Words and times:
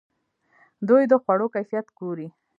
دوی 0.87 1.03
د 1.11 1.13
خوړو 1.23 1.47
کیفیت 1.55 1.87
ګوري. 1.99 2.27